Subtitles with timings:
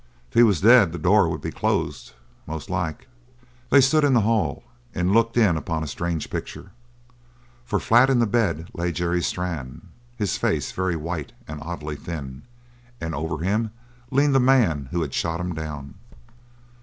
[0.29, 2.13] If he was dead the door would be closed,
[2.47, 3.07] most like."
[3.69, 4.63] They stood in the hall
[4.95, 6.71] and looked in upon a strange picture,
[7.65, 12.41] for flat in the bed lay Jerry Strann, his face very white and oddly thin,
[12.99, 13.69] and over him
[14.09, 15.93] leaned the man who had shot him down.